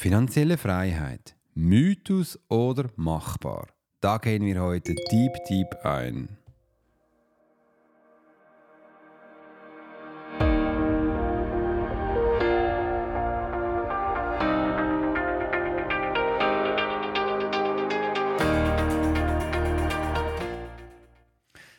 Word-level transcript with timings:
Finanzielle 0.00 0.58
Freiheit, 0.58 1.34
Mythos 1.54 2.38
oder 2.48 2.88
machbar? 2.94 3.66
Da 4.00 4.18
gehen 4.18 4.44
wir 4.44 4.62
heute 4.62 4.94
deep, 4.94 5.32
deep 5.48 5.74
ein. 5.82 6.28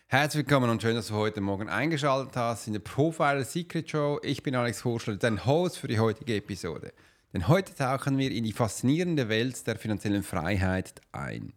Herzlich 0.07 0.45
willkommen 0.45 0.69
und 0.69 0.81
schön, 0.81 0.95
dass 0.95 1.07
du 1.07 1.13
heute 1.13 1.39
Morgen 1.39 1.69
eingeschaltet 1.69 2.35
hast 2.35 2.67
in 2.67 2.73
der 2.73 2.81
Profiler 2.81 3.45
Secret 3.45 3.89
Show. 3.89 4.19
Ich 4.23 4.43
bin 4.43 4.55
Alex 4.55 4.83
Horschel, 4.83 5.17
dein 5.17 5.45
Host 5.45 5.77
für 5.77 5.87
die 5.87 5.99
heutige 5.99 6.35
Episode. 6.35 6.91
Denn 7.33 7.47
heute 7.47 7.75
tauchen 7.75 8.17
wir 8.17 8.31
in 8.31 8.43
die 8.43 8.53
faszinierende 8.53 9.29
Welt 9.29 9.67
der 9.67 9.77
finanziellen 9.77 10.23
Freiheit 10.23 11.01
ein. 11.11 11.53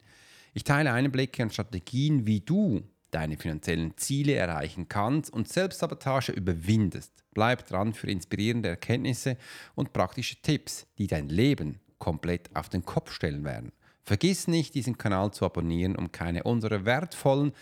Ich 0.52 0.64
teile 0.64 0.92
Einblicke 0.92 1.42
und 1.42 1.52
Strategien, 1.52 2.26
wie 2.26 2.40
du 2.40 2.82
deine 3.10 3.38
finanziellen 3.38 3.96
Ziele 3.96 4.34
erreichen 4.34 4.88
kannst 4.88 5.32
und 5.32 5.48
Selbstsabotage 5.48 6.32
überwindest. 6.32 7.12
Bleib 7.32 7.66
dran 7.66 7.94
für 7.94 8.10
inspirierende 8.10 8.68
Erkenntnisse 8.68 9.38
und 9.74 9.92
praktische 9.92 10.40
Tipps, 10.42 10.86
die 10.98 11.06
dein 11.06 11.28
Leben 11.28 11.80
komplett 11.98 12.54
auf 12.54 12.68
den 12.68 12.84
Kopf 12.84 13.12
stellen 13.12 13.44
werden. 13.44 13.72
Vergiss 14.02 14.48
nicht, 14.48 14.74
diesen 14.74 14.98
Kanal 14.98 15.30
zu 15.32 15.44
abonnieren, 15.44 15.96
um 15.96 16.10
keine 16.12 16.42
unserer 16.42 16.84
wertvollen 16.84 17.52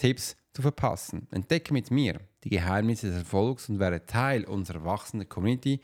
Tipps 0.00 0.34
zu 0.54 0.62
verpassen. 0.62 1.28
Entdecke 1.30 1.72
mit 1.74 1.90
mir 1.90 2.20
die 2.42 2.48
Geheimnisse 2.48 3.08
des 3.08 3.18
Erfolgs 3.18 3.68
und 3.68 3.78
werde 3.78 4.06
Teil 4.06 4.44
unserer 4.44 4.84
wachsenden 4.84 5.28
Community, 5.28 5.80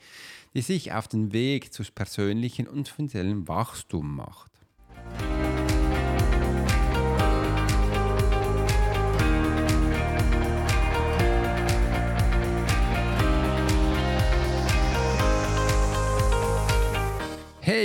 die 0.55 0.61
sich 0.61 0.91
auf 0.91 1.07
den 1.07 1.33
Weg 1.33 1.71
zu 1.71 1.83
persönlichen 1.83 2.67
und 2.67 2.89
finanziellen 2.89 3.47
Wachstum 3.47 4.15
macht. 4.15 4.51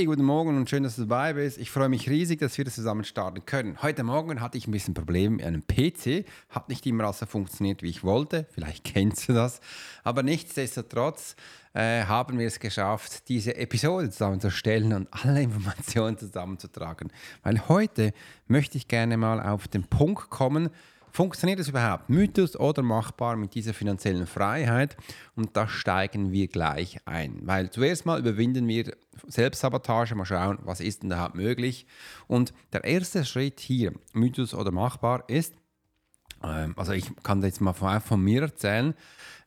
Hey, 0.03 0.06
guten 0.06 0.25
Morgen 0.25 0.56
und 0.56 0.69
schön, 0.69 0.83
dass 0.83 0.97
du 0.97 1.03
dabei 1.03 1.34
bist. 1.34 1.58
Ich 1.58 1.70
freue 1.70 1.89
mich 1.89 2.11
riesig, 2.11 2.41
dass 2.41 2.58
wir 2.58 2.64
das 2.64 2.75
zusammen 2.75 3.05
starten 3.05 3.47
können. 3.47 3.81
Heute 3.83 4.03
Morgen 4.03 4.41
hatte 4.41 4.59
ich 4.59 4.67
ein 4.67 4.72
bisschen 4.72 4.94
Probleme 4.94 5.36
mit 5.36 5.47
einem 5.47 5.64
PC. 5.64 6.27
Hat 6.48 6.69
nicht 6.69 6.84
immer 6.86 7.12
so 7.12 7.25
funktioniert, 7.25 7.84
wie 7.84 7.89
ich 7.91 8.03
wollte. 8.03 8.48
Vielleicht 8.50 8.83
kennst 8.92 9.28
du 9.28 9.33
das. 9.33 9.61
Aber 10.03 10.25
nichtsdestotrotz 10.25 11.36
äh, 11.72 12.03
haben 12.03 12.36
wir 12.41 12.48
es 12.48 12.59
geschafft, 12.59 13.28
diese 13.28 13.55
Episode 13.55 14.11
zusammenzustellen 14.11 14.92
und 14.92 15.06
alle 15.12 15.41
Informationen 15.41 16.19
zusammenzutragen. 16.19 17.12
Weil 17.44 17.69
heute 17.69 18.12
möchte 18.48 18.78
ich 18.78 18.89
gerne 18.89 19.16
mal 19.16 19.41
auf 19.41 19.69
den 19.69 19.84
Punkt 19.84 20.31
kommen, 20.31 20.70
Funktioniert 21.14 21.60
es 21.60 21.68
überhaupt? 21.68 22.08
Mythos 22.08 22.58
oder 22.58 22.82
machbar 22.82 23.36
mit 23.36 23.55
dieser 23.55 23.74
finanziellen 23.74 24.27
Freiheit? 24.27 24.96
Und 25.36 25.54
da 25.58 25.69
steigen 25.69 26.32
wir 26.32 26.48
gleich 26.48 27.06
ein. 27.06 27.41
Weil 27.42 27.69
zuerst 27.69 28.06
mal 28.06 28.19
überwinden 28.19 28.66
wir 28.66 28.96
Selbstsabotage, 29.27 30.14
mal 30.14 30.24
schauen, 30.24 30.58
was 30.62 30.80
ist 30.80 31.02
denn 31.02 31.10
da 31.10 31.30
möglich. 31.34 31.86
Und 32.28 32.54
der 32.72 32.84
erste 32.84 33.27
Schritt 33.27 33.60
hier, 33.60 33.92
Mythos 34.14 34.54
oder 34.54 34.70
machbar, 34.70 35.24
ist, 35.28 35.54
ähm, 36.42 36.72
also 36.78 36.92
ich 36.92 37.14
kann 37.22 37.42
jetzt 37.42 37.60
mal 37.60 37.74
von, 37.74 38.00
von 38.00 38.24
mir 38.24 38.41
erzählen, 38.41 38.94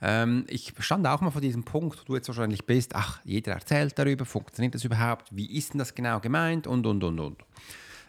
ähm, 0.03 0.45
ich 0.49 0.71
stand 0.77 1.07
auch 1.07 1.21
mal 1.21 1.31
vor 1.31 1.41
diesem 1.41 1.63
Punkt, 1.63 1.99
wo 1.99 2.03
du 2.03 2.15
jetzt 2.15 2.27
wahrscheinlich 2.27 2.67
bist, 2.67 2.93
ach, 2.93 3.21
jeder 3.23 3.53
erzählt 3.53 3.97
darüber, 3.97 4.25
funktioniert 4.25 4.75
das 4.75 4.83
überhaupt, 4.83 5.35
wie 5.35 5.57
ist 5.57 5.73
denn 5.73 5.79
das 5.79 5.95
genau 5.95 6.19
gemeint 6.19 6.67
und, 6.67 6.85
und, 6.85 7.03
und, 7.03 7.19
und. 7.19 7.43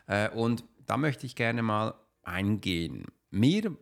Äh, 0.08 0.28
und 0.28 0.62
da 0.86 0.98
möchte 0.98 1.24
ich 1.24 1.36
gerne 1.36 1.62
mal 1.62 1.94
eingehen 2.22 3.06
mir, 3.36 3.76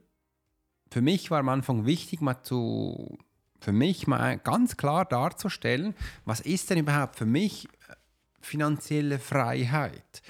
für 0.91 1.03
mich 1.03 1.31
war 1.31 1.41
am 1.41 1.49
Anfang 1.49 1.87
wichtig, 1.87 2.21
mal 2.21 2.43
zu, 2.43 3.19
für 3.61 3.73
mich 3.73 4.07
mal 4.07 4.39
ganz 4.39 4.77
klar 4.77 5.05
darzustellen, 5.05 5.95
was 6.25 6.41
ist 6.41 6.71
denn 6.71 6.79
überhaupt 6.79 7.17
für 7.17 7.27
mich 7.27 7.67
äh, 7.67 7.95
finanzielle 8.41 9.19
Freiheit? 9.19 10.23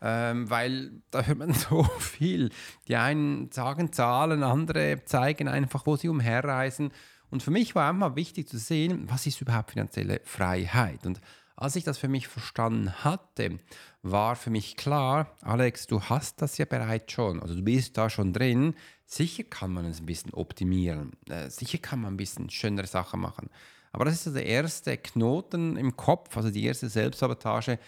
Ähm, 0.00 0.50
weil 0.50 1.02
da 1.10 1.22
hört 1.22 1.38
man 1.38 1.52
so 1.54 1.84
viel. 1.98 2.50
Die 2.88 2.96
einen 2.96 3.50
sagen 3.50 3.92
Zahlen, 3.92 4.42
andere 4.42 5.04
zeigen 5.04 5.48
einfach, 5.48 5.86
wo 5.86 5.96
sie 5.96 6.08
umherreisen. 6.08 6.92
Und 7.30 7.42
für 7.42 7.50
mich 7.50 7.74
war 7.74 7.88
einfach 7.90 8.14
wichtig 8.14 8.48
zu 8.48 8.58
sehen, 8.58 9.10
was 9.10 9.26
ist 9.26 9.40
überhaupt 9.40 9.70
finanzielle 9.72 10.20
Freiheit? 10.24 11.06
Und 11.06 11.20
als 11.56 11.76
ich 11.76 11.84
das 11.84 11.98
für 11.98 12.08
mich 12.08 12.28
verstanden 12.28 12.92
hatte, 13.04 13.58
war 14.02 14.36
für 14.36 14.50
mich 14.50 14.76
klar, 14.76 15.36
Alex, 15.40 15.86
du 15.86 16.02
hast 16.02 16.42
das 16.42 16.58
ja 16.58 16.64
bereits 16.64 17.12
schon, 17.12 17.40
also 17.40 17.54
du 17.54 17.62
bist 17.62 17.96
da 17.96 18.10
schon 18.10 18.32
drin. 18.32 18.74
Sicher 19.06 19.44
kann 19.44 19.72
man 19.72 19.84
es 19.84 20.00
ein 20.00 20.06
bisschen 20.06 20.32
optimieren, 20.34 21.12
äh, 21.28 21.48
sicher 21.50 21.78
kann 21.78 22.00
man 22.00 22.14
ein 22.14 22.16
bisschen 22.16 22.50
schönere 22.50 22.86
Sachen 22.86 23.20
machen. 23.20 23.50
Aber 23.92 24.04
das 24.04 24.14
ist 24.14 24.26
also 24.26 24.38
der 24.38 24.46
erste 24.46 24.96
Knoten 24.96 25.76
im 25.76 25.96
Kopf, 25.96 26.36
also 26.36 26.50
die 26.50 26.64
erste 26.64 26.88
Selbstsabotage. 26.88 27.78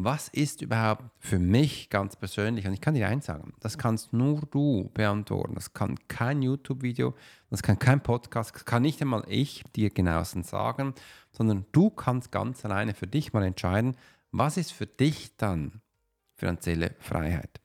Was 0.00 0.28
ist 0.28 0.62
überhaupt 0.62 1.02
für 1.18 1.40
mich 1.40 1.90
ganz 1.90 2.14
persönlich? 2.14 2.68
Und 2.68 2.72
ich 2.72 2.80
kann 2.80 2.94
dir 2.94 3.08
eins 3.08 3.26
sagen, 3.26 3.52
das 3.58 3.78
kannst 3.78 4.12
nur 4.12 4.42
du 4.42 4.92
beantworten. 4.94 5.56
Das 5.56 5.72
kann 5.72 5.96
kein 6.06 6.40
YouTube-Video, 6.40 7.16
das 7.50 7.64
kann 7.64 7.80
kein 7.80 8.00
Podcast, 8.00 8.54
das 8.54 8.64
kann 8.64 8.82
nicht 8.82 9.02
einmal 9.02 9.24
ich 9.26 9.64
dir 9.74 9.90
genauestens 9.90 10.50
sagen, 10.50 10.94
sondern 11.32 11.66
du 11.72 11.90
kannst 11.90 12.30
ganz 12.30 12.64
alleine 12.64 12.94
für 12.94 13.08
dich 13.08 13.32
mal 13.32 13.42
entscheiden, 13.42 13.96
was 14.30 14.56
ist 14.56 14.72
für 14.72 14.86
dich 14.86 15.36
dann 15.36 15.80
finanzielle 16.36 16.94
Freiheit. 17.00 17.60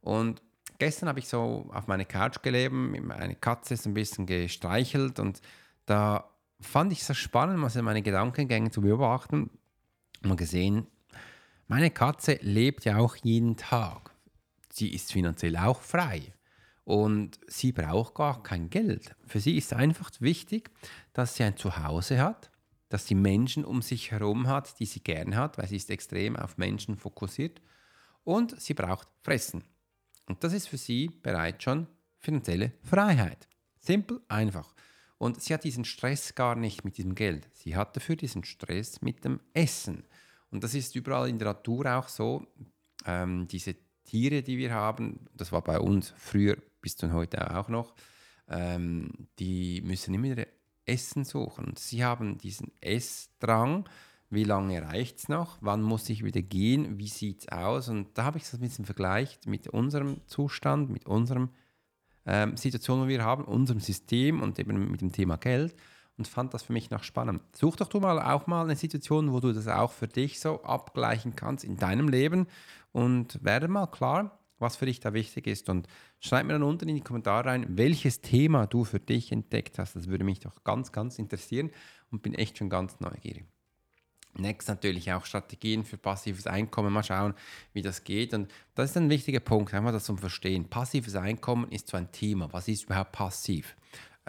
Und 0.00 0.42
gestern 0.80 1.08
habe 1.08 1.20
ich 1.20 1.28
so 1.28 1.70
auf 1.72 1.86
meine 1.86 2.04
Couch 2.04 2.42
gelebt, 2.42 2.74
meine 2.74 3.36
Katze 3.36 3.74
ist 3.74 3.86
ein 3.86 3.94
bisschen 3.94 4.26
gestreichelt 4.26 5.20
und 5.20 5.40
da 5.86 6.24
fand 6.60 6.92
ich 6.92 7.02
es 7.02 7.06
so 7.06 7.14
spannend, 7.14 7.60
mal 7.60 7.70
so 7.70 7.80
meine 7.80 8.02
Gedankengänge 8.02 8.72
zu 8.72 8.80
beobachten 8.80 9.50
und 10.24 10.36
gesehen, 10.36 10.88
meine 11.70 11.92
Katze 11.92 12.36
lebt 12.42 12.84
ja 12.84 12.98
auch 12.98 13.14
jeden 13.14 13.56
Tag. 13.56 14.12
Sie 14.72 14.92
ist 14.92 15.12
finanziell 15.12 15.56
auch 15.56 15.80
frei 15.80 16.32
und 16.82 17.38
sie 17.46 17.70
braucht 17.70 18.16
gar 18.16 18.42
kein 18.42 18.70
Geld. 18.70 19.14
Für 19.24 19.38
sie 19.38 19.56
ist 19.56 19.72
einfach 19.72 20.10
wichtig, 20.18 20.68
dass 21.12 21.36
sie 21.36 21.44
ein 21.44 21.56
Zuhause 21.56 22.20
hat, 22.20 22.50
dass 22.88 23.06
sie 23.06 23.14
Menschen 23.14 23.64
um 23.64 23.82
sich 23.82 24.10
herum 24.10 24.48
hat, 24.48 24.80
die 24.80 24.84
sie 24.84 24.98
gern 24.98 25.36
hat, 25.36 25.58
weil 25.58 25.68
sie 25.68 25.76
ist 25.76 25.90
extrem 25.90 26.34
auf 26.34 26.58
Menschen 26.58 26.96
fokussiert 26.96 27.62
und 28.24 28.60
sie 28.60 28.74
braucht 28.74 29.06
Fressen. 29.22 29.62
Und 30.26 30.42
das 30.42 30.52
ist 30.52 30.66
für 30.66 30.76
sie 30.76 31.08
bereits 31.22 31.62
schon 31.62 31.86
finanzielle 32.18 32.72
Freiheit. 32.82 33.46
Simpel, 33.78 34.20
einfach. 34.26 34.74
Und 35.18 35.40
sie 35.40 35.54
hat 35.54 35.62
diesen 35.62 35.84
Stress 35.84 36.34
gar 36.34 36.56
nicht 36.56 36.84
mit 36.84 36.96
diesem 36.96 37.14
Geld. 37.14 37.48
Sie 37.52 37.76
hat 37.76 37.94
dafür 37.94 38.16
diesen 38.16 38.42
Stress 38.42 39.02
mit 39.02 39.24
dem 39.24 39.38
Essen. 39.54 40.02
Und 40.50 40.64
das 40.64 40.74
ist 40.74 40.94
überall 40.96 41.28
in 41.28 41.38
der 41.38 41.48
Natur 41.48 41.86
auch 41.86 42.08
so. 42.08 42.46
Ähm, 43.06 43.46
diese 43.48 43.76
Tiere, 44.04 44.42
die 44.42 44.58
wir 44.58 44.72
haben, 44.72 45.26
das 45.34 45.52
war 45.52 45.62
bei 45.62 45.78
uns 45.78 46.12
früher 46.16 46.56
bis 46.80 46.96
zu 46.96 47.12
heute 47.12 47.56
auch 47.56 47.68
noch, 47.68 47.94
ähm, 48.48 49.28
die 49.38 49.80
müssen 49.82 50.14
immer 50.14 50.44
Essen 50.84 51.24
suchen. 51.24 51.74
Sie 51.76 52.04
haben 52.04 52.38
diesen 52.38 52.72
Essdrang. 52.80 53.88
Wie 54.28 54.44
lange 54.44 54.82
reicht 54.82 55.18
es 55.18 55.28
noch? 55.28 55.58
Wann 55.60 55.82
muss 55.82 56.08
ich 56.08 56.24
wieder 56.24 56.42
gehen? 56.42 56.98
Wie 56.98 57.08
sieht 57.08 57.42
es 57.42 57.48
aus? 57.48 57.88
Und 57.88 58.16
da 58.16 58.24
habe 58.24 58.38
ich 58.38 58.44
das 58.44 58.54
ein 58.54 58.60
bisschen 58.60 58.84
vergleicht 58.84 59.46
mit 59.46 59.68
unserem 59.68 60.20
Zustand, 60.26 60.90
mit 60.90 61.06
unserer 61.06 61.48
ähm, 62.26 62.56
Situation, 62.56 63.02
die 63.02 63.08
wir 63.08 63.24
haben, 63.24 63.44
unserem 63.44 63.80
System 63.80 64.40
und 64.40 64.58
eben 64.58 64.90
mit 64.90 65.00
dem 65.00 65.12
Thema 65.12 65.36
Geld 65.36 65.74
und 66.20 66.28
fand 66.28 66.52
das 66.52 66.62
für 66.62 66.74
mich 66.74 66.90
noch 66.90 67.02
spannend. 67.02 67.40
Such 67.56 67.76
doch 67.76 67.88
du 67.88 67.98
mal 67.98 68.20
auch 68.20 68.46
mal 68.46 68.64
eine 68.64 68.76
Situation, 68.76 69.32
wo 69.32 69.40
du 69.40 69.54
das 69.54 69.68
auch 69.68 69.90
für 69.90 70.06
dich 70.06 70.38
so 70.38 70.62
abgleichen 70.62 71.34
kannst 71.34 71.64
in 71.64 71.78
deinem 71.78 72.08
Leben 72.08 72.46
und 72.92 73.42
werde 73.42 73.68
mal 73.68 73.86
klar, 73.86 74.38
was 74.58 74.76
für 74.76 74.84
dich 74.84 75.00
da 75.00 75.14
wichtig 75.14 75.46
ist. 75.46 75.70
Und 75.70 75.86
schreib 76.18 76.44
mir 76.44 76.52
dann 76.52 76.62
unten 76.62 76.90
in 76.90 76.96
die 76.96 77.00
Kommentare 77.00 77.48
rein, 77.48 77.64
welches 77.70 78.20
Thema 78.20 78.66
du 78.66 78.84
für 78.84 79.00
dich 79.00 79.32
entdeckt 79.32 79.78
hast. 79.78 79.96
Das 79.96 80.08
würde 80.08 80.24
mich 80.24 80.40
doch 80.40 80.62
ganz, 80.62 80.92
ganz 80.92 81.18
interessieren 81.18 81.70
und 82.10 82.22
bin 82.22 82.34
echt 82.34 82.58
schon 82.58 82.68
ganz 82.68 83.00
neugierig. 83.00 83.46
Next 84.34 84.68
natürlich 84.68 85.10
auch 85.14 85.24
Strategien 85.24 85.84
für 85.84 85.96
passives 85.96 86.46
Einkommen. 86.46 86.92
Mal 86.92 87.02
schauen, 87.02 87.32
wie 87.72 87.80
das 87.80 88.04
geht. 88.04 88.34
Und 88.34 88.52
das 88.74 88.90
ist 88.90 88.96
ein 88.98 89.08
wichtiger 89.08 89.40
Punkt, 89.40 89.72
einmal 89.72 89.94
das 89.94 90.04
zum 90.04 90.18
Verstehen. 90.18 90.68
Passives 90.68 91.16
Einkommen 91.16 91.72
ist 91.72 91.88
so 91.88 91.96
ein 91.96 92.12
Thema. 92.12 92.52
Was 92.52 92.68
ist 92.68 92.84
überhaupt 92.84 93.12
passiv? 93.12 93.74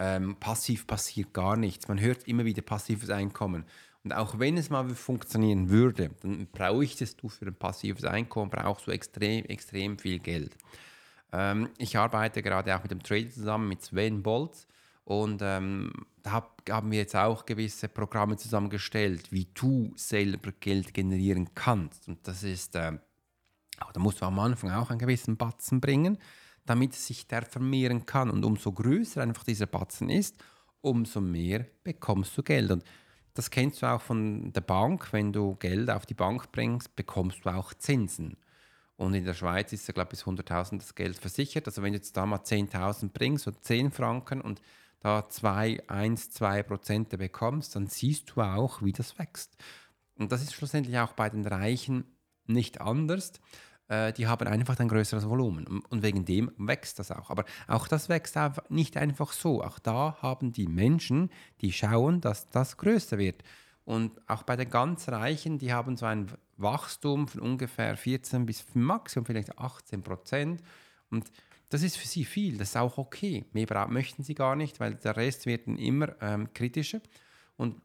Ähm, 0.04 0.34
passiv 0.34 0.88
passiert 0.88 1.32
gar 1.32 1.56
nichts. 1.56 1.86
Man 1.86 2.00
hört 2.00 2.26
immer 2.26 2.44
wieder 2.44 2.60
passives 2.60 3.08
Einkommen. 3.08 3.64
Und 4.02 4.12
auch 4.12 4.40
wenn 4.40 4.56
es 4.56 4.68
mal 4.68 4.88
funktionieren 4.96 5.68
würde, 5.70 6.10
dann 6.22 6.48
bräuchtest 6.48 7.22
du 7.22 7.28
für 7.28 7.46
ein 7.46 7.54
passives 7.54 8.02
Einkommen 8.04 8.50
brauchst 8.50 8.88
du 8.88 8.90
extrem, 8.90 9.44
extrem 9.44 9.96
viel 9.96 10.18
Geld. 10.18 10.56
Ähm, 11.32 11.68
ich 11.78 11.96
arbeite 11.96 12.42
gerade 12.42 12.74
auch 12.74 12.82
mit 12.82 12.90
dem 12.90 13.00
Trader 13.00 13.30
zusammen, 13.30 13.68
mit 13.68 13.82
Sven 13.82 14.24
Bolz. 14.24 14.66
Und 15.04 15.40
ähm, 15.40 15.92
da 16.24 16.48
haben 16.68 16.90
wir 16.90 16.98
jetzt 16.98 17.14
auch 17.14 17.46
gewisse 17.46 17.88
Programme 17.88 18.36
zusammengestellt, 18.36 19.30
wie 19.30 19.46
du 19.54 19.92
selber 19.94 20.50
Geld 20.58 20.94
generieren 20.94 21.54
kannst. 21.54 22.08
Und 22.08 22.26
das 22.26 22.42
ist, 22.42 22.74
äh, 22.74 22.98
da 23.92 24.00
musst 24.00 24.20
du 24.20 24.26
am 24.26 24.40
Anfang 24.40 24.72
auch 24.72 24.90
einen 24.90 24.98
gewissen 24.98 25.36
Batzen 25.36 25.80
bringen, 25.80 26.18
damit 26.64 26.94
sich 26.94 27.26
der 27.26 27.42
vermehren 27.42 28.06
kann. 28.06 28.30
Und 28.30 28.44
umso 28.44 28.72
größer 28.72 29.22
einfach 29.22 29.44
dieser 29.44 29.66
Batzen 29.66 30.08
ist, 30.10 30.36
umso 30.80 31.20
mehr 31.20 31.66
bekommst 31.84 32.36
du 32.36 32.42
Geld. 32.42 32.70
Und 32.70 32.84
das 33.34 33.50
kennst 33.50 33.82
du 33.82 33.86
auch 33.86 34.00
von 34.00 34.52
der 34.52 34.60
Bank. 34.60 35.12
Wenn 35.12 35.32
du 35.32 35.56
Geld 35.56 35.90
auf 35.90 36.06
die 36.06 36.14
Bank 36.14 36.52
bringst, 36.52 36.94
bekommst 36.96 37.44
du 37.44 37.50
auch 37.50 37.74
Zinsen. 37.74 38.36
Und 38.96 39.14
in 39.14 39.24
der 39.24 39.34
Schweiz 39.34 39.72
ist 39.72 39.88
ja, 39.88 39.94
glaube 39.94 40.10
ich, 40.12 40.24
bis 40.24 40.24
100.000 40.24 40.78
das 40.78 40.94
Geld 40.94 41.18
versichert. 41.18 41.66
Also 41.66 41.82
wenn 41.82 41.92
du 41.92 41.98
jetzt 41.98 42.16
da 42.16 42.26
mal 42.26 42.38
10.000 42.38 43.10
bringst, 43.12 43.44
so 43.44 43.50
10 43.50 43.90
Franken 43.90 44.40
und 44.40 44.60
da 45.00 45.28
2, 45.28 45.88
1, 45.88 46.30
2 46.30 46.62
Prozent 46.62 47.08
bekommst, 47.08 47.74
dann 47.74 47.88
siehst 47.88 48.30
du 48.30 48.42
auch, 48.42 48.82
wie 48.82 48.92
das 48.92 49.18
wächst. 49.18 49.56
Und 50.16 50.30
das 50.30 50.42
ist 50.42 50.52
schlussendlich 50.54 50.98
auch 50.98 51.14
bei 51.14 51.28
den 51.28 51.44
Reichen 51.44 52.04
nicht 52.46 52.80
anders. 52.80 53.32
Äh, 53.88 54.12
die 54.12 54.26
haben 54.26 54.46
einfach 54.46 54.78
ein 54.78 54.88
größeres 54.88 55.28
Volumen 55.28 55.82
und 55.88 56.02
wegen 56.02 56.24
dem 56.24 56.50
wächst 56.58 56.98
das 56.98 57.10
auch. 57.10 57.30
Aber 57.30 57.44
auch 57.68 57.88
das 57.88 58.08
wächst 58.08 58.36
nicht 58.68 58.96
einfach 58.96 59.32
so. 59.32 59.62
Auch 59.62 59.78
da 59.78 60.16
haben 60.20 60.52
die 60.52 60.66
Menschen, 60.66 61.30
die 61.60 61.72
schauen, 61.72 62.20
dass 62.20 62.48
das 62.50 62.76
größer 62.76 63.18
wird. 63.18 63.42
Und 63.84 64.20
auch 64.28 64.44
bei 64.44 64.56
den 64.56 64.70
ganz 64.70 65.08
Reichen, 65.08 65.58
die 65.58 65.72
haben 65.72 65.96
so 65.96 66.06
ein 66.06 66.30
Wachstum 66.56 67.26
von 67.26 67.40
ungefähr 67.40 67.96
14 67.96 68.46
bis 68.46 68.64
maximum 68.74 69.26
vielleicht 69.26 69.58
18 69.58 70.02
Prozent. 70.02 70.62
Und 71.10 71.30
das 71.68 71.82
ist 71.82 71.96
für 71.96 72.06
sie 72.06 72.24
viel, 72.24 72.58
das 72.58 72.70
ist 72.70 72.76
auch 72.76 72.98
okay. 72.98 73.44
Mehr 73.52 73.88
möchten 73.88 74.22
sie 74.22 74.34
gar 74.34 74.56
nicht, 74.56 74.78
weil 74.78 74.94
der 74.94 75.16
Rest 75.16 75.46
wird 75.46 75.66
dann 75.66 75.78
immer 75.78 76.14
ähm, 76.20 76.52
kritischer. 76.52 77.00
Und 77.56 77.80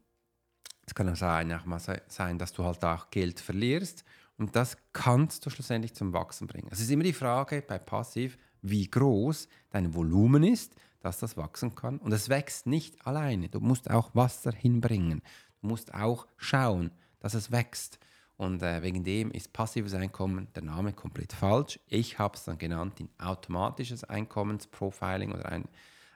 es 0.85 0.93
kann 0.93 1.09
auch 1.09 1.15
sein, 1.15 1.51
auch 1.53 1.65
mal 1.65 1.79
sein, 1.79 2.37
dass 2.37 2.53
du 2.53 2.63
halt 2.63 2.83
auch 2.83 3.09
Geld 3.09 3.39
verlierst. 3.39 4.05
Und 4.37 4.55
das 4.55 4.77
kannst 4.93 5.45
du 5.45 5.49
schlussendlich 5.49 5.93
zum 5.95 6.13
Wachsen 6.13 6.47
bringen. 6.47 6.67
Es 6.71 6.79
ist 6.79 6.91
immer 6.91 7.03
die 7.03 7.13
Frage 7.13 7.63
bei 7.67 7.79
Passiv, 7.79 8.37
wie 8.61 8.87
groß 8.87 9.47
dein 9.71 9.95
Volumen 9.95 10.43
ist, 10.43 10.75
dass 10.99 11.19
das 11.19 11.37
wachsen 11.37 11.75
kann. 11.75 11.97
Und 11.97 12.11
es 12.11 12.29
wächst 12.29 12.67
nicht 12.67 13.05
alleine. 13.05 13.49
Du 13.49 13.59
musst 13.59 13.89
auch 13.89 14.13
Wasser 14.13 14.51
hinbringen. 14.51 15.21
Du 15.61 15.67
musst 15.67 15.93
auch 15.93 16.27
schauen, 16.37 16.91
dass 17.19 17.33
es 17.33 17.51
wächst. 17.51 17.99
Und 18.35 18.61
äh, 18.61 18.83
wegen 18.83 19.03
dem 19.03 19.31
ist 19.31 19.53
passives 19.53 19.95
Einkommen 19.95 20.47
der 20.53 20.63
Name 20.63 20.93
komplett 20.93 21.33
falsch. 21.33 21.79
Ich 21.87 22.19
habe 22.19 22.35
es 22.35 22.43
dann 22.43 22.59
genannt 22.59 22.99
in 22.99 23.09
automatisches 23.17 24.03
Einkommensprofiling 24.03 25.31
oder 25.31 25.47
ein 25.47 25.67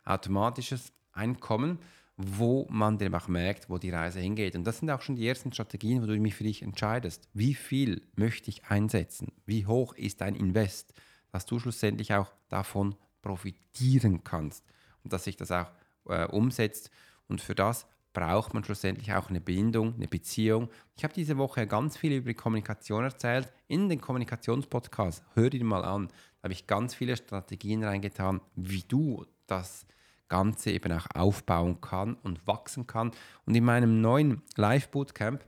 automatisches 0.05 0.93
Einkommen, 1.13 1.79
wo 2.25 2.67
man 2.69 2.97
dann 2.97 3.13
auch 3.15 3.27
merkt, 3.27 3.69
wo 3.69 3.77
die 3.77 3.89
Reise 3.89 4.19
hingeht. 4.19 4.55
Und 4.55 4.65
das 4.65 4.79
sind 4.79 4.89
auch 4.89 5.01
schon 5.01 5.15
die 5.15 5.27
ersten 5.27 5.51
Strategien, 5.51 6.01
wo 6.01 6.05
du 6.05 6.17
mich 6.19 6.35
für 6.35 6.43
dich 6.43 6.61
entscheidest. 6.61 7.27
Wie 7.33 7.53
viel 7.53 8.01
möchte 8.15 8.49
ich 8.49 8.65
einsetzen? 8.65 9.31
Wie 9.45 9.65
hoch 9.65 9.93
ist 9.93 10.21
dein 10.21 10.35
Invest? 10.35 10.93
Dass 11.31 11.45
du 11.45 11.59
schlussendlich 11.59 12.13
auch 12.13 12.31
davon 12.49 12.95
profitieren 13.21 14.23
kannst 14.23 14.65
und 15.03 15.13
dass 15.13 15.23
sich 15.23 15.37
das 15.37 15.51
auch 15.51 15.71
äh, 16.07 16.25
umsetzt. 16.25 16.91
Und 17.27 17.41
für 17.41 17.55
das 17.55 17.85
braucht 18.13 18.53
man 18.53 18.63
schlussendlich 18.63 19.13
auch 19.13 19.29
eine 19.29 19.41
Bindung, 19.41 19.95
eine 19.95 20.07
Beziehung. 20.07 20.69
Ich 20.97 21.03
habe 21.03 21.13
diese 21.13 21.37
Woche 21.37 21.65
ganz 21.67 21.97
viel 21.97 22.13
über 22.13 22.29
die 22.29 22.35
Kommunikation 22.35 23.03
erzählt. 23.03 23.51
In 23.67 23.89
den 23.89 24.01
Kommunikationspodcast, 24.01 25.23
hör 25.33 25.53
ihn 25.53 25.65
mal 25.65 25.85
an. 25.85 26.07
Da 26.07 26.43
habe 26.43 26.53
ich 26.53 26.67
ganz 26.67 26.93
viele 26.93 27.15
Strategien 27.15 27.83
reingetan, 27.83 28.41
wie 28.55 28.83
du 28.87 29.25
das 29.47 29.85
Ganze 30.31 30.71
eben 30.71 30.93
auch 30.93 31.07
aufbauen 31.13 31.81
kann 31.81 32.15
und 32.23 32.47
wachsen 32.47 32.87
kann. 32.87 33.11
Und 33.45 33.53
in 33.53 33.65
meinem 33.65 33.99
neuen 33.99 34.41
Live-Bootcamp 34.55 35.45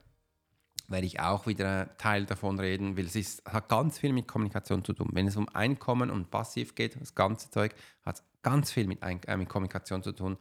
werde 0.90 1.08
ich 1.08 1.22
auch 1.22 1.48
wieder 1.48 1.84
einen 1.84 1.98
Teil 1.98 2.26
davon 2.26 2.60
reden, 2.60 2.98
weil 2.98 3.06
es 3.06 3.16
ist, 3.16 3.46
hat 3.46 3.70
ganz 3.70 3.98
viel 3.98 4.12
mit 4.12 4.28
Kommunikation 4.28 4.84
zu 4.84 4.92
tun. 4.92 5.08
Wenn 5.14 5.26
es 5.26 5.38
um 5.38 5.48
Einkommen 5.48 6.12
und 6.12 6.30
Passiv 6.30 6.76
geht, 6.76 7.00
das 7.00 7.16
ganze 7.16 7.50
Zeug 7.50 7.74
hat 8.06 8.24
ganz 8.42 8.74
viel 8.74 8.86
mit, 8.86 9.02
Ein 9.04 9.24
äh, 9.24 9.38
mit 9.38 9.48
Kommunikation 9.48 10.04
zu 10.04 10.12
tun. 10.12 10.34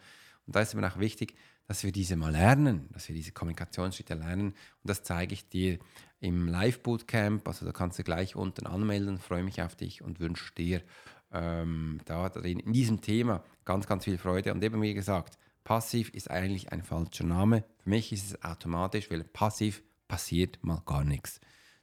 Und 0.44 0.56
da 0.56 0.61
ist 0.61 0.75
eben 0.75 0.85
auch 0.85 0.99
wichtig, 0.99 1.37
dass 1.69 1.85
wir 1.85 1.93
diese 1.93 2.17
mal 2.17 2.33
lernen, 2.33 2.89
dass 2.91 3.06
wir 3.06 3.15
diese 3.15 3.31
Kommunikationsschritte 3.31 4.15
lernen. 4.15 4.49
Und 4.49 4.56
das 4.83 5.05
zeige 5.05 5.35
ich 5.35 5.49
dir 5.49 5.79
im 6.19 6.49
Live-Bootcamp. 6.49 7.47
Also 7.47 7.65
da 7.65 7.71
kannst 7.71 8.00
du 8.00 8.03
gleich 8.03 8.35
unten 8.35 8.67
anmelden. 8.67 9.21
Freue 9.21 9.44
mich 9.44 9.62
auf 9.62 9.77
dich 9.77 10.03
und 10.03 10.19
wünsche 10.19 10.53
dir 10.55 10.83
ähm, 11.32 12.00
da 12.05 12.29
drin, 12.29 12.61
in 12.61 12.73
diesem 12.73 13.00
Thema 13.00 13.43
ganz, 13.64 13.87
ganz 13.87 14.05
viel 14.05 14.19
Freude. 14.19 14.52
Und 14.52 14.62
eben 14.62 14.81
wie 14.82 14.94
gesagt, 14.94 15.38
passiv 15.64 16.11
ist 16.11 16.31
eigentlich 16.31 16.73
ein 16.73 16.82
falscher 16.82 17.25
Name. 17.25 17.64
Für 17.82 17.90
mich 17.90 18.12
ist 18.12 18.26
es 18.26 18.44
automatisch, 18.44 19.11
weil 19.11 19.25
passiv 19.25 19.82
passiert 20.08 20.58
mal 20.62 20.82
gar 20.84 21.05
nichts. 21.05 21.40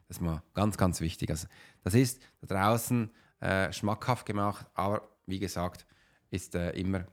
Das 0.07 0.17
ist 0.17 0.21
mal 0.21 0.43
ganz, 0.53 0.77
ganz 0.77 1.01
wichtig. 1.01 1.29
Also 1.29 1.47
das 1.83 1.93
ist 1.93 2.21
da 2.41 2.55
draußen 2.55 3.11
äh, 3.39 3.71
schmackhaft 3.71 4.25
gemacht, 4.25 4.65
aber 4.73 5.07
wie 5.25 5.39
gesagt, 5.39 5.85
ist 6.31 6.55
äh, 6.55 6.71
immer 6.71 7.05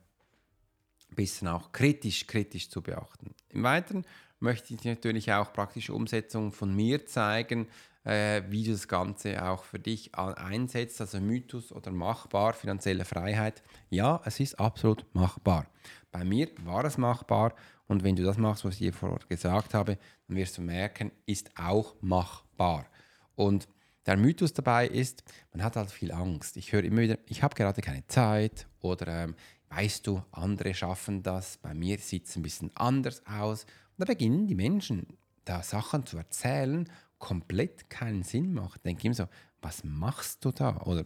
bisschen 1.14 1.49
auch 1.49 1.73
kritisch, 1.73 2.26
kritisch 2.26 2.69
zu 2.69 2.82
beachten. 2.82 3.35
Im 3.50 3.62
Weiteren 3.62 4.05
möchte 4.41 4.75
ich 4.75 4.85
natürlich 4.85 5.32
auch 5.32 5.53
praktische 5.53 5.94
Umsetzungen 5.94 6.53
von 6.53 6.75
mir 6.75 7.06
zeigen, 7.06 7.69
äh, 8.05 8.43
wie 8.49 8.64
du 8.64 8.73
das 8.73 8.88
Ganze 8.88 9.44
auch 9.44 9.64
für 9.64 9.79
dich 9.79 10.14
einsetzt, 10.14 11.00
also 11.00 11.20
Mythos 11.20 11.73
oder 11.73 11.91
machbar, 11.91 12.53
finanzielle 12.53 13.05
Freiheit. 13.05 13.62
Ja, 13.91 14.20
es 14.25 14.41
ist 14.41 14.58
absolut 14.61 15.05
machbar. 15.14 15.67
Bei 16.12 16.25
mir 16.25 16.49
war 16.64 16.85
es 16.85 16.99
machbar 16.99 17.55
und 17.88 18.05
wenn 18.05 18.17
du 18.17 18.23
das 18.23 18.38
machst, 18.38 18.64
was 18.64 18.75
ich 18.75 18.81
dir 18.81 18.93
vorher 18.93 19.19
gesagt 19.29 19.75
habe, 19.75 19.99
dann 20.29 20.37
wirst 20.37 20.59
du 20.59 20.62
merken, 20.62 21.12
ist 21.26 21.50
auch 21.56 21.94
machbar. 22.00 22.87
Und 23.35 23.69
der 24.06 24.17
Mythos 24.17 24.52
dabei 24.52 24.87
ist, 24.87 25.25
man 25.52 25.64
hat 25.64 25.76
halt 25.76 25.91
viel 25.91 26.12
Angst. 26.12 26.56
Ich 26.56 26.73
höre 26.73 26.85
immer 26.85 27.00
wieder, 27.00 27.19
ich 27.26 27.43
habe 27.43 27.55
gerade 27.55 27.81
keine 27.82 28.06
Zeit 28.06 28.69
oder 28.81 29.25
ähm, 29.25 29.35
weißt 29.69 30.07
du, 30.07 30.23
andere 30.31 30.75
schaffen 30.75 31.23
das, 31.23 31.59
bei 31.59 31.75
mir 31.75 31.99
sieht 31.99 32.27
es 32.27 32.37
ein 32.37 32.43
bisschen 32.43 32.71
anders 32.75 33.25
aus. 33.27 33.65
Und 33.65 33.99
da 33.99 34.05
beginnen 34.05 34.47
die 34.47 34.55
Menschen, 34.55 35.07
da 35.45 35.63
Sachen 35.63 36.07
zu 36.07 36.17
erzählen, 36.17 36.89
komplett 37.19 37.89
keinen 37.89 38.23
Sinn 38.23 38.53
macht. 38.53 38.85
Denke 38.85 39.01
ich 39.01 39.05
immer 39.07 39.15
so, 39.15 39.29
was 39.63 39.85
machst 39.85 40.45
du 40.45 40.53
da? 40.53 40.79
Oder 40.83 41.05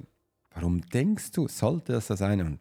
warum 0.50 0.80
denkst 0.82 1.32
du, 1.32 1.48
sollte 1.48 1.92
das 1.92 2.08
so 2.08 2.16
sein? 2.16 2.40
Und 2.40 2.60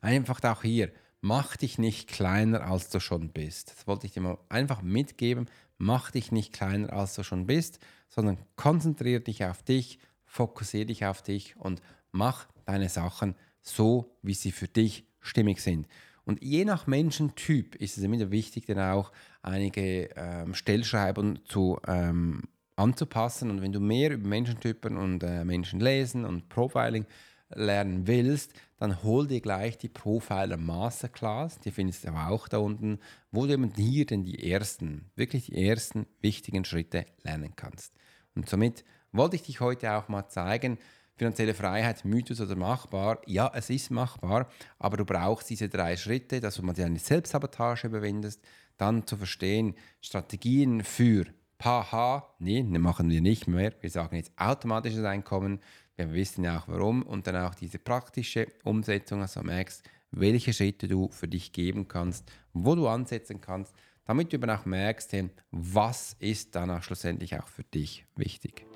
einfach 0.00 0.42
auch 0.44 0.62
hier, 0.62 0.92
mach 1.20 1.56
dich 1.56 1.78
nicht 1.78 2.08
kleiner, 2.08 2.62
als 2.62 2.90
du 2.90 3.00
schon 3.00 3.30
bist. 3.30 3.70
Das 3.70 3.86
wollte 3.86 4.06
ich 4.06 4.12
dir 4.12 4.20
mal 4.20 4.38
einfach 4.48 4.82
mitgeben. 4.82 5.48
Mach 5.78 6.10
dich 6.10 6.32
nicht 6.32 6.52
kleiner, 6.52 6.92
als 6.92 7.14
du 7.14 7.24
schon 7.24 7.46
bist, 7.46 7.78
sondern 8.08 8.38
konzentriere 8.56 9.20
dich 9.20 9.44
auf 9.44 9.62
dich, 9.62 9.98
fokussiere 10.24 10.86
dich 10.86 11.04
auf 11.04 11.22
dich 11.22 11.56
und 11.56 11.80
mach 12.12 12.46
deine 12.64 12.88
Sachen 12.88 13.34
so, 13.64 14.16
wie 14.22 14.34
sie 14.34 14.52
für 14.52 14.68
dich 14.68 15.04
stimmig 15.20 15.60
sind. 15.60 15.88
Und 16.24 16.42
je 16.42 16.64
nach 16.64 16.86
Menschentyp 16.86 17.74
ist 17.74 17.98
es 17.98 18.04
immer 18.04 18.30
wichtig, 18.30 18.66
dann 18.66 18.78
auch 18.78 19.10
einige 19.42 20.10
ähm, 20.16 20.54
Stellschreiben 20.54 21.40
zu, 21.44 21.78
ähm, 21.86 22.42
anzupassen. 22.76 23.50
Und 23.50 23.60
wenn 23.60 23.72
du 23.72 23.80
mehr 23.80 24.12
über 24.12 24.28
Menschentypen 24.28 24.96
und 24.96 25.22
äh, 25.22 25.44
Menschen 25.44 25.80
lesen 25.80 26.24
und 26.24 26.48
Profiling 26.48 27.06
lernen 27.54 28.06
willst, 28.06 28.52
dann 28.78 29.02
hol 29.02 29.26
dir 29.26 29.40
gleich 29.40 29.78
die 29.78 29.88
Profiler 29.88 30.56
Masterclass. 30.56 31.58
Die 31.60 31.70
findest 31.70 32.04
du 32.04 32.08
aber 32.08 32.30
auch 32.30 32.48
da 32.48 32.58
unten, 32.58 32.98
wo 33.30 33.46
du 33.46 33.52
eben 33.52 33.72
hier 33.74 34.06
denn 34.06 34.24
die 34.24 34.50
ersten, 34.50 35.10
wirklich 35.14 35.46
die 35.46 35.66
ersten 35.66 36.06
wichtigen 36.20 36.64
Schritte 36.64 37.06
lernen 37.22 37.52
kannst. 37.54 37.94
Und 38.34 38.48
somit 38.48 38.84
wollte 39.12 39.36
ich 39.36 39.42
dich 39.42 39.60
heute 39.60 39.92
auch 39.92 40.08
mal 40.08 40.28
zeigen, 40.28 40.78
finanzielle 41.16 41.54
Freiheit, 41.54 42.04
Mythos 42.04 42.40
oder 42.40 42.56
machbar? 42.56 43.20
Ja, 43.26 43.50
es 43.54 43.70
ist 43.70 43.90
machbar, 43.90 44.48
aber 44.78 44.96
du 44.96 45.04
brauchst 45.04 45.50
diese 45.50 45.68
drei 45.68 45.96
Schritte, 45.96 46.40
dass 46.40 46.56
du 46.56 46.62
mal 46.62 46.72
deine 46.72 46.98
Selbstsabotage 46.98 47.86
überwindest, 47.86 48.42
dann 48.76 49.06
zu 49.06 49.16
verstehen, 49.16 49.74
Strategien 50.00 50.82
für 50.82 51.26
Paha, 51.58 52.34
nee, 52.38 52.62
ne, 52.62 52.78
machen 52.78 53.08
wir 53.08 53.20
nicht 53.20 53.46
mehr. 53.46 53.72
Wir 53.80 53.90
sagen 53.90 54.16
jetzt 54.16 54.32
automatisches 54.36 55.04
Einkommen. 55.04 55.60
Wir 55.96 56.12
wissen 56.12 56.44
ja 56.44 56.58
auch 56.58 56.68
warum 56.68 57.02
und 57.02 57.26
dann 57.26 57.36
auch 57.36 57.54
diese 57.54 57.78
praktische 57.78 58.48
Umsetzung, 58.64 59.22
also 59.22 59.42
merkst, 59.42 59.82
welche 60.10 60.52
Schritte 60.52 60.88
du 60.88 61.08
für 61.10 61.28
dich 61.28 61.52
geben 61.52 61.86
kannst, 61.88 62.30
wo 62.52 62.74
du 62.74 62.88
ansetzen 62.88 63.40
kannst, 63.40 63.74
damit 64.04 64.32
du 64.32 64.36
eben 64.36 64.50
auch 64.50 64.64
merkst, 64.66 65.14
was 65.50 66.16
ist 66.18 66.54
dann 66.54 66.70
auch 66.70 66.82
schlussendlich 66.82 67.38
auch 67.38 67.48
für 67.48 67.64
dich 67.64 68.04
wichtig. 68.16 68.66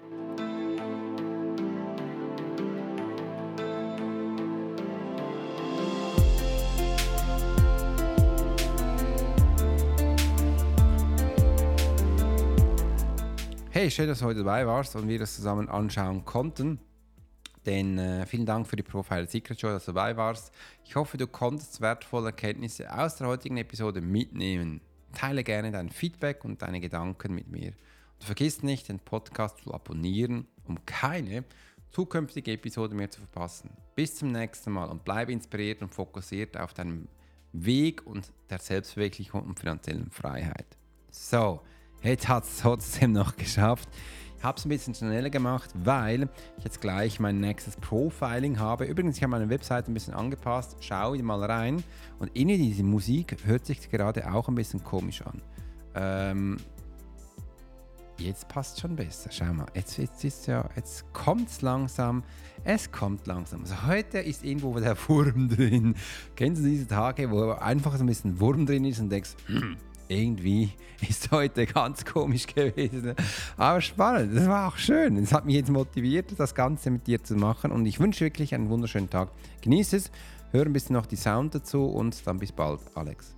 Hey, 13.81 13.93
schön, 13.93 14.09
dass 14.09 14.19
du 14.19 14.25
heute 14.25 14.41
dabei 14.41 14.67
warst 14.67 14.97
und 14.97 15.07
wir 15.07 15.21
das 15.21 15.37
zusammen 15.37 15.69
anschauen 15.69 16.25
konnten. 16.25 16.81
Denn 17.65 17.97
äh, 17.97 18.27
vielen 18.27 18.45
Dank 18.45 18.67
für 18.67 18.75
die 18.75 18.83
Profile 18.83 19.29
Secret 19.29 19.61
Show, 19.61 19.69
dass 19.69 19.85
du 19.85 19.93
dabei 19.93 20.17
warst. 20.17 20.53
Ich 20.85 20.97
hoffe, 20.97 21.17
du 21.17 21.29
konntest 21.29 21.81
wertvolle 21.81 22.31
Erkenntnisse 22.31 22.93
aus 22.93 23.15
der 23.15 23.29
heutigen 23.29 23.57
Episode 23.57 24.01
mitnehmen. 24.01 24.81
Teile 25.13 25.45
gerne 25.45 25.71
dein 25.71 25.91
Feedback 25.91 26.45
und 26.45 26.61
deine 26.61 26.81
Gedanken 26.81 27.37
mit 27.37 27.53
mir. 27.53 27.69
Und 27.69 28.25
vergiss 28.25 28.65
nicht, 28.65 28.89
den 28.89 28.99
Podcast 28.99 29.61
zu 29.61 29.73
abonnieren, 29.73 30.49
um 30.65 30.85
keine 30.85 31.45
zukünftige 31.91 32.51
Episode 32.51 32.97
mehr 32.97 33.11
zu 33.11 33.21
verpassen. 33.21 33.71
Bis 33.95 34.17
zum 34.17 34.33
nächsten 34.33 34.73
Mal 34.73 34.87
und 34.87 35.05
bleib 35.05 35.29
inspiriert 35.29 35.83
und 35.83 35.95
fokussiert 35.95 36.57
auf 36.57 36.75
deinem 36.75 37.07
Weg 37.53 38.05
und 38.05 38.33
der 38.51 38.59
Selbstverwirklichung 38.59 39.43
und 39.43 39.61
finanziellen 39.61 40.11
Freiheit. 40.11 40.67
So, 41.13 41.61
jetzt 42.03 42.29
hat 42.29 42.45
es 42.45 42.59
trotzdem 42.59 43.13
noch 43.13 43.37
geschafft. 43.37 43.89
Ich 44.39 44.45
habe 44.45 44.57
es 44.57 44.65
ein 44.65 44.69
bisschen 44.69 44.95
schneller 44.95 45.31
gemacht, 45.31 45.71
weil 45.75 46.29
ich 46.59 46.65
jetzt 46.65 46.81
gleich 46.81 47.19
mein 47.19 47.41
nächstes 47.41 47.77
Profiling 47.77 48.61
habe. 48.61 48.85
Übrigens, 48.85 49.17
ich 49.17 49.23
habe 49.25 49.33
meine 49.33 49.51
Webseite 49.51 49.91
ein 49.91 49.95
bisschen 49.95 50.15
angepasst. 50.15 50.77
Schau 50.81 51.17
mal 51.17 51.43
rein. 51.43 51.83
Und 52.21 52.31
in 52.37 52.47
diese 52.47 52.85
Musik 52.85 53.37
hört 53.45 53.67
sich 53.67 53.91
gerade 53.91 54.33
auch 54.33 54.47
ein 54.49 54.55
bisschen 54.55 54.85
komisch 54.85 55.23
an. 55.23 55.43
Ähm, 55.97 56.57
jetzt 58.19 58.49
passt 58.49 58.81
schon 58.81 58.95
besser. 58.95 59.31
Schau 59.33 59.53
mal, 59.53 59.67
jetzt, 59.75 59.97
jetzt 59.99 60.25
ist 60.25 60.47
ja, 60.47 60.69
jetzt 60.77 61.13
kommt 61.13 61.49
es 61.49 61.63
langsam. 61.63 62.23
Es 62.63 62.93
kommt 62.93 63.27
langsam. 63.27 63.63
Also 63.63 63.87
heute 63.87 64.19
ist 64.19 64.45
irgendwo 64.45 64.79
der 64.79 64.97
Wurm 65.09 65.49
drin. 65.49 65.97
Kennst 66.37 66.63
du 66.63 66.67
diese 66.69 66.87
Tage, 66.87 67.31
wo 67.31 67.51
einfach 67.51 67.97
so 67.97 68.05
ein 68.05 68.07
bisschen 68.07 68.39
Wurm 68.39 68.67
drin 68.67 68.85
ist 68.85 69.01
und 69.01 69.11
denkst, 69.11 69.31
hm, 69.47 69.77
irgendwie 70.09 70.71
ist 71.09 71.31
heute 71.31 71.67
ganz 71.67 72.05
komisch 72.05 72.47
gewesen. 72.47 73.15
Aber 73.57 73.81
spannend, 73.81 74.37
das 74.37 74.47
war 74.49 74.69
auch 74.69 74.77
schön. 74.77 75.17
Es 75.19 75.33
hat 75.33 75.47
mich 75.47 75.55
jetzt 75.55 75.71
motiviert, 75.71 76.35
das 76.39 76.55
Ganze 76.55 76.91
mit 76.91 77.07
dir 77.07 77.23
zu 77.23 77.37
machen 77.37 77.71
und 77.71 77.87
ich 77.87 78.01
wünsche 78.01 78.25
wirklich 78.25 78.55
einen 78.55 78.69
wunderschönen 78.69 79.11
Tag. 79.11 79.31
Genieße 79.61 79.97
es, 79.97 80.11
höre 80.51 80.67
ein 80.67 80.73
bisschen 80.73 80.95
noch 80.95 81.07
die 81.07 81.17
Sound 81.17 81.55
dazu 81.55 81.85
und 81.85 82.27
dann 82.27 82.39
bis 82.39 82.53
bald, 82.53 82.81
Alex. 82.95 83.35